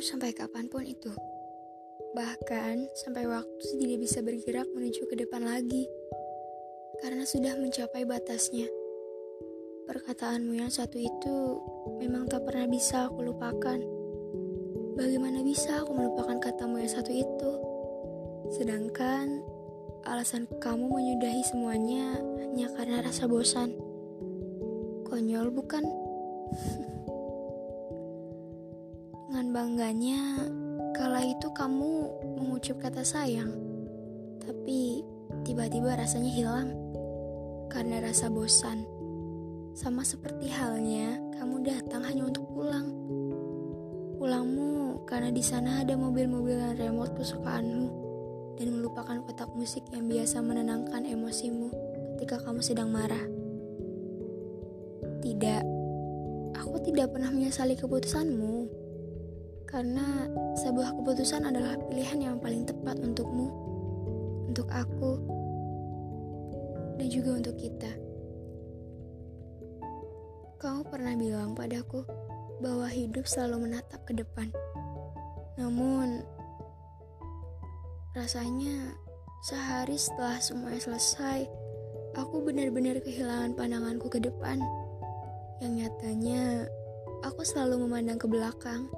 [0.00, 1.12] kapan pun itu.
[2.16, 5.84] Bahkan sampai waktu tidak bisa bergerak menuju ke depan lagi.
[7.04, 8.64] Karena sudah mencapai batasnya.
[9.84, 11.36] Perkataanmu yang satu itu
[12.00, 13.76] memang tak pernah bisa aku lupakan.
[14.96, 17.52] Bagaimana bisa aku melupakan katamu yang satu itu?
[18.56, 19.44] Sedangkan
[20.08, 23.76] alasan kamu menyudahi semuanya hanya karena rasa bosan.
[25.04, 25.84] Konyol bukan?
[29.60, 30.40] Bangganya,
[30.96, 32.08] kala itu kamu
[32.40, 33.52] mengucap kata sayang,
[34.40, 35.04] tapi
[35.44, 36.72] tiba-tiba rasanya hilang
[37.68, 38.88] karena rasa bosan.
[39.76, 42.88] Sama seperti halnya kamu datang hanya untuk pulang.
[44.16, 47.88] Pulangmu karena di sana ada mobil-mobil dan remote kesukaanmu
[48.56, 51.68] dan melupakan kotak musik yang biasa menenangkan emosimu
[52.16, 53.28] ketika kamu sedang marah.
[55.20, 55.62] Tidak,
[56.56, 58.79] aku tidak pernah menyesali keputusanmu
[59.70, 60.26] karena
[60.58, 63.46] sebuah keputusan adalah pilihan yang paling tepat untukmu,
[64.50, 65.22] untuk aku,
[66.98, 67.90] dan juga untuk kita.
[70.58, 72.02] Kau pernah bilang padaku
[72.60, 74.50] bahwa hidup selalu menatap ke depan.
[75.56, 76.26] Namun,
[78.12, 78.98] rasanya
[79.46, 81.46] sehari setelah semuanya selesai,
[82.18, 84.58] aku benar-benar kehilangan pandanganku ke depan.
[85.62, 86.66] Yang nyatanya,
[87.22, 88.90] aku selalu memandang ke belakang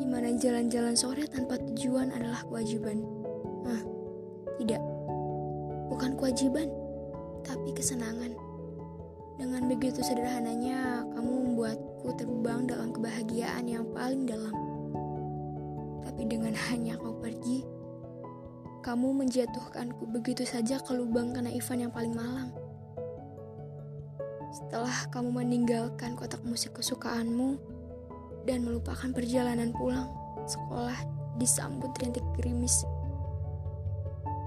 [0.00, 3.04] di mana jalan-jalan sore tanpa tujuan adalah kewajiban.
[3.68, 3.84] Nah,
[4.56, 4.80] tidak.
[5.92, 6.72] Bukan kewajiban,
[7.44, 8.32] tapi kesenangan.
[9.36, 14.56] Dengan begitu sederhananya, kamu membuatku terbang dalam kebahagiaan yang paling dalam.
[16.00, 17.68] Tapi dengan hanya kau pergi,
[18.80, 22.48] kamu menjatuhkanku begitu saja ke lubang kenaifan yang paling malang.
[24.50, 27.60] Setelah kamu meninggalkan kotak musik kesukaanmu,
[28.50, 30.10] dan melupakan perjalanan pulang
[30.42, 30.98] sekolah
[31.38, 32.82] disambut rintik gerimis.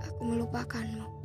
[0.03, 1.22] Aku melupakanmu.